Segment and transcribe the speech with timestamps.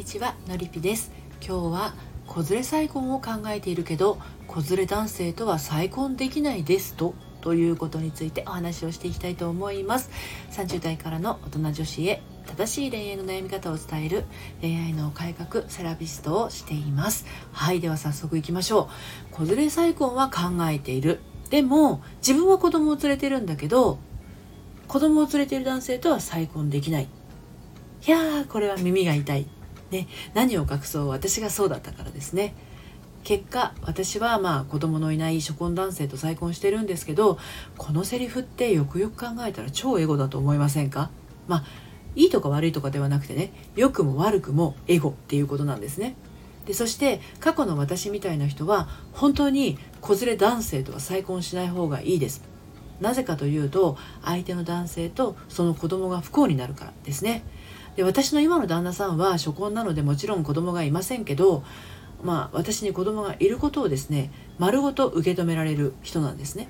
[0.00, 1.12] にちはのりぴです。
[1.46, 1.92] 今日は
[2.26, 4.16] 子連れ再婚を考えているけど
[4.46, 10.08] 子連れ男性とは再婚できないですとということについてお話をしていきたいと思います。
[10.52, 14.24] 30代からの大人女子へ正しい恋愛の悩み方を伝える
[14.62, 17.26] 恋愛の改革セラピストをしています。
[17.52, 18.88] はいでは早速いきましょ
[19.32, 19.34] う。
[19.34, 20.40] 子連れ再婚は考
[20.70, 21.20] えている。
[21.50, 23.98] でも自分は子供を連れてるんだけど
[24.88, 27.08] 子供を連れている男性とは再婚できない。
[28.06, 29.46] いやーこれは耳が痛い、
[29.90, 32.54] ね、何を隠そう私がそうだったからですね。
[33.22, 37.38] 結果私はまあ子供のいない初婚男性と再婚してるんですけど
[37.76, 41.10] このセリフってよくよく考えたら超エゴだと思いませんか？
[41.46, 41.64] まあ
[42.16, 46.16] いいとか悪いとかではなくてね良くも悪くもエゴっていうことなんですね。
[46.64, 52.42] でそして過去の私みたいな人は本当に子連れ男性とは再婚しない方がいいです。
[53.00, 57.42] なぜかというと相手の男性とその子供が不幸になるからですね。
[57.96, 61.64] で私の今の旦那さんは初婚なのでもちろん子供がいませんけど
[62.22, 66.68] まあ私に子供がいることをですね丸ごと受け止められる人なんですね。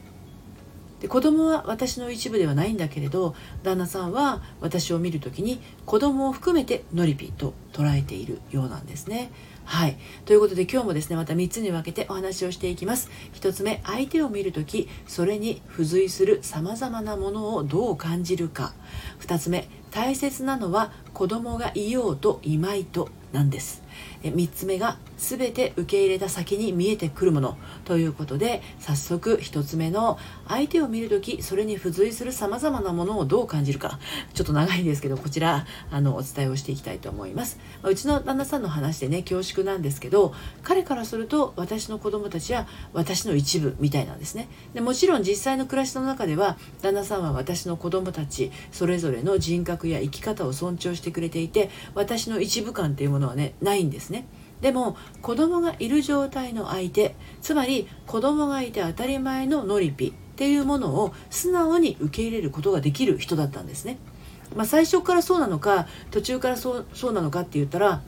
[1.01, 9.31] で子供は私の一部ではないんだけれど旦那さんは私を見る時に子供を含めてノリピと捉えているようなんですね
[9.65, 9.97] はい。
[10.25, 13.09] ということで今日もですね、また3つに分けてお話をしていきます。
[13.35, 18.73] 1つ目、相手を見るとき、それに付随する様々なものをどう感じるか。
[19.21, 23.80] 2つ目、大切なのは子供がいようといまいとなんです
[24.23, 27.57] 3つ目が全て受け入れた先に見えてくるもの。
[27.85, 33.99] ということで早速1つ目の相手を見る時それに付随するさまざまなものをどう感じるか。
[34.35, 44.49] ちょっと長いんですけどこちらあのお伝えをしていきたいと思います、ま、うちの旦那さんの話でね恐縮なんですけど彼からすると私の子供たちは私の一部みたいなんですね。
[44.75, 54.27] でもちろん実際の暮らしの中では旦那さんは私の子供たちそれぞれの人格や生き方を尊重してくれていて私の一部感っていうものはねないんですね
[54.61, 63.99] でも子供がいる状態の相手つまり子供がいて当たり前のノリピっていうものを素直に受け入れることができる人だったんですね。
[64.57, 68.01] まあ、最初からそうなのか途中からそうそうなのかって言ったら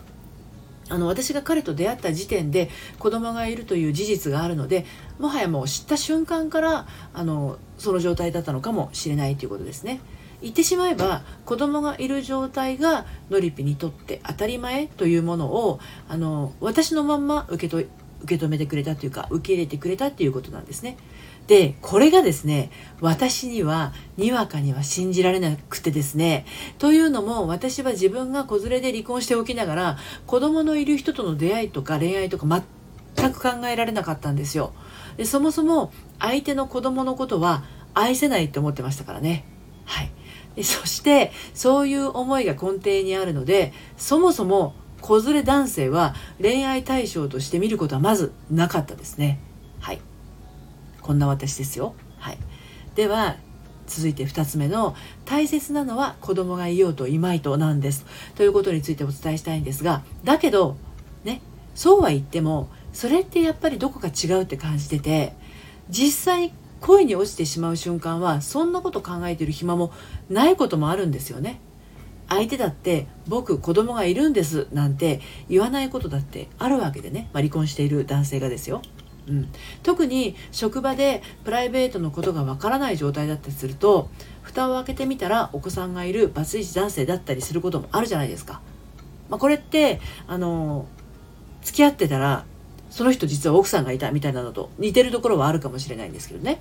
[0.88, 2.68] あの私が彼と出会った時点で
[2.98, 4.84] 子供がいるという事実があるので
[5.18, 10.00] もはやもう知った瞬間からあのその状態だったのかもしれないということですね。
[10.42, 17.78] 言ってしまえば子供がいる状態がノリピにとって当たり前というものをあの私のまんま受けと
[18.22, 20.96] 受け止めてくれたというか受け入れてくれたっていうことなんですね。
[21.46, 22.70] でこれがですね
[23.00, 26.46] 私にはにわかには信じられなくてですね
[26.78, 32.46] というのも私は自分が子連れで離婚しておきながら子供のいる人との出会いとか恋愛とか
[33.16, 34.72] 全く考えられなかったんですよ
[35.16, 39.44] でそもそも相手の子供のことは愛せないって思ってましたからね
[39.84, 40.64] はい。
[40.64, 49.40] そしてそういう思いが根底にあるのでそもそも子連れ男性は恋愛対象として見ることはまずなかったですね。
[49.80, 50.00] はい。
[51.00, 51.94] こんな私ですよ。
[52.18, 52.38] はい。
[52.94, 53.36] では
[53.86, 54.94] 続いて2つ目の
[55.24, 58.06] 大切なのは子供がいようといまいとなんです。
[58.36, 60.76] ということについてお伝えしたいんですがだけど
[61.24, 61.42] ね
[61.74, 65.34] そうは言ってもそれってやっぱりどこか違うって感じてて
[65.88, 69.92] 実際恋に落ちてしまう瞬間はそんなこと考えてる暇も
[70.28, 71.60] ないこともあるんですよね。
[72.28, 78.80] 相手だって僕子供がいるんですなんて言わないことだってあるわけでね、まあ、離婚している男性がですよ、
[79.28, 79.48] うん、
[79.82, 84.08] 特に職場でプライベートのことがわからない状態だったりすると
[84.40, 88.62] 蓋を開けてみたらお子さんがいるバツイチ男性だったりすることもあるじゃないですか、
[89.28, 90.86] まあ、これってあの
[91.60, 92.46] 付き合ってたら
[92.88, 96.60] その人実は奥さんがいたみたいなのと似てるところはあるかもしれないんですけどね。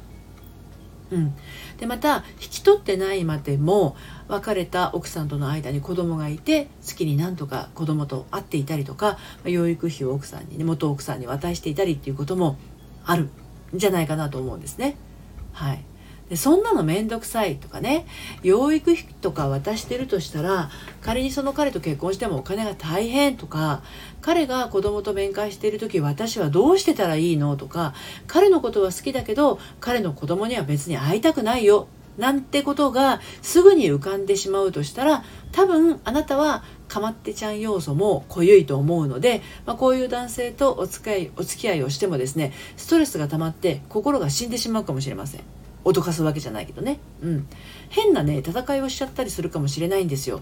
[1.11, 1.35] うん、
[1.77, 3.95] でまた引き取ってないまでも
[4.29, 12.57] 別れた奥さんとの間に子供がいて月になんとか子供と会っていたりとか養育費を奥さんに、ね、元奥さんに渡していたりっていうことも
[13.03, 13.29] あるん
[13.73, 14.95] じゃないかなと思うんですね。
[15.51, 15.83] はい
[16.31, 18.07] でそんなの面倒くさいとかね
[18.41, 20.69] 養育費とか渡してるとしたら
[21.01, 23.83] 仮にその彼と結婚してもお金が大変とか
[24.21, 27.93] 彼が子供と面会している時私はどうしてたらいいのとか
[28.27, 45.60] 彼のことは好きだけど彼の子供には別に会いたくないよなんてことがすぐに浮かんでしまうとしたら多分あなたはかまってちゃん要素も濃ゆいと思うので、まあ、こういう男性とお付き合いお付き合いをしてもですねストレスが溜まって心が死んでしまうかもしれません。
[45.83, 47.47] 脅かすわけじゃないけどね、うん、
[47.89, 50.41] 変なね戦いをしちゃったりするかもしれないんですよ。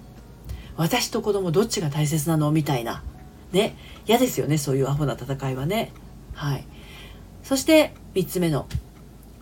[0.76, 2.52] 私と子供どっちが大切なの？
[2.52, 3.04] みたいな。
[3.52, 3.76] ね。
[4.08, 5.92] 嫌ですよねそういうアホな戦いはね。
[6.34, 6.66] はい。
[7.44, 8.68] そして3つ目の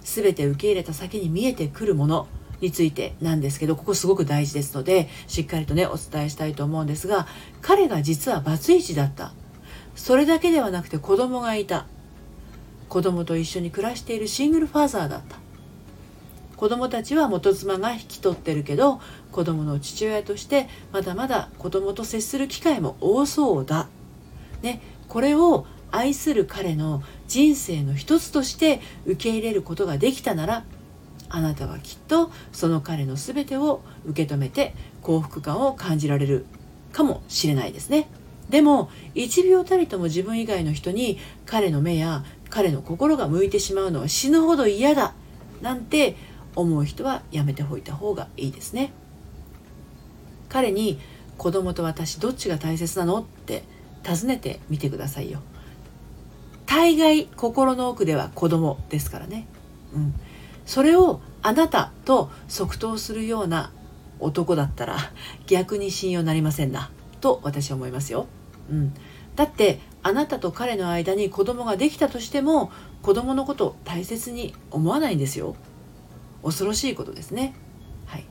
[0.02, 2.28] 全て受け入れた先に見えてくるもの
[2.62, 7.28] についてなんですけどここすごく大事ですのでしっかりとねお伝えしたいと思うんですが
[7.62, 9.34] 彼が実はバツイチだった。
[9.96, 11.86] それだけではなくて子供がいた。
[12.90, 15.38] 子供と一緒に暮らしているシングルファーザーだった。
[16.58, 19.00] 子供たちは元妻が引き取ってるけど
[19.32, 23.88] 子供の父親としてまだまだ子供と接する機会も多そうだ、
[24.64, 30.64] ね、これを愛する彼の人生の一つとして受け入れることができたなら
[31.30, 36.46] あなたはきっとその彼の全てを受け止めて幸福感を感じられる
[36.92, 38.08] かもしれないですね。
[38.50, 45.14] でも1秒たりとも自分以外の人に彼の目や彼の心が向いてしまうのは死ぬほど嫌だ
[45.62, 46.16] なんて
[46.58, 48.92] 思う人はやめておいた方がいいですね。
[50.50, 51.00] 彼に
[51.38, 53.64] 子供と私どっちが大切なのって
[54.04, 55.40] 尋ねてみてくださいよ。
[56.66, 59.48] 大概心の奥では子供ですからね、
[59.94, 60.14] うん、
[60.66, 63.72] それをあなたと即答するような
[64.20, 64.98] 男だったら
[65.48, 68.28] 逆に信用なりませんなと私は思いますよ、
[68.70, 68.94] うん、
[69.36, 72.72] だってあなたと彼の間に子供ができたとしても
[73.02, 75.56] 子供のことを大切に思わないんですよ。
[76.44, 77.54] 恐ろしいことですね。
[78.06, 78.26] はい。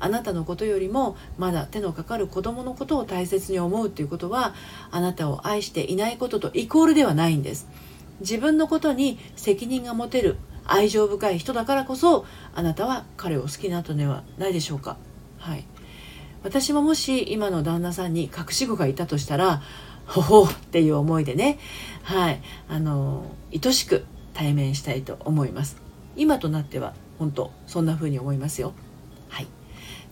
[0.00, 4.54] あなたのことよりもまだ手のかかる子供のことを大切に思うということは
[4.90, 7.68] あなたを愛していないこととイコールではないんです。
[8.20, 10.36] 自分のことに責任が持てる
[10.66, 12.24] 愛情深い人だからこそ
[12.54, 14.96] あなたは彼を好きなったのではないでしょうか。
[15.38, 15.64] はい。
[16.42, 19.62] 私ももし今の旦那さんに隠し子がいたとしたら
[20.06, 21.58] ほほうっていう思いでね。
[22.02, 22.40] はい。
[22.68, 25.76] あの愛しく対面したいと思います。
[26.16, 28.72] 今となっては本当そんな風に思いますよ。
[29.28, 29.46] はい。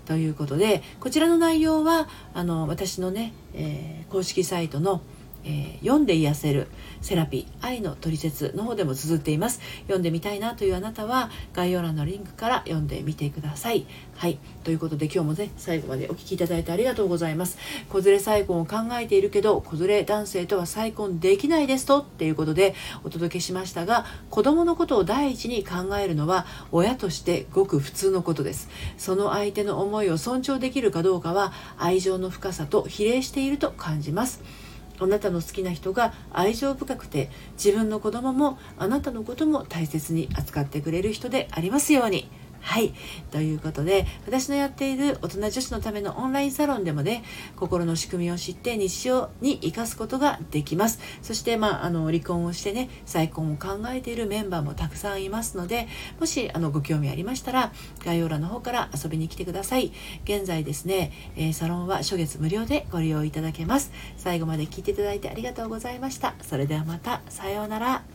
[0.05, 5.01] ということでこちらの内容はあの私のね、えー、公式サイトの
[5.49, 6.69] 「えー、読んで癒せる
[7.01, 9.61] セラピー愛のトリセツの方でも綴っています。
[9.83, 13.87] 読んでみたいなというあなたは概要欄のリンクから読んでみてください。
[14.17, 14.39] はい。
[14.63, 17.57] ということで今日もね最後までお聴きいただいてありがとうございます。
[17.89, 22.75] 子連れ再婚を考えているけど子連れ男性とは再婚できないですとっていうことで
[23.05, 28.69] お届けしましたが子供のことを第一に考えるのは親としてごく普通のことです。
[28.99, 34.68] その相手の思いを尊重できるかどうかは愛情の深さと比例していると感じます。
[35.01, 42.31] あなたの好きな人が愛情深くて自分の子供もあなたのことも大切に扱ってくれる人でありますように。
[42.61, 42.93] はい。
[43.31, 47.25] ということで、私のやっている大人女子のためのオンラインサロンでもね、
[47.57, 51.01] 心の仕組みを知って日常に生かすことができます。
[51.23, 55.89] そして、まあ、あの、離婚をしてね、再婚を考えているメンバーもたくさんいますので、
[56.21, 57.73] もし、あの、ご興味ありましたら、
[58.05, 59.93] 概要欄の方から遊びに来てください。
[60.25, 63.93] 現在ですね、え、サロンは初月無料でご利用いただけます。
[64.17, 66.35] 最後まで聞いていただいてありがとうございました。
[66.43, 68.08] それではまた、さようなら。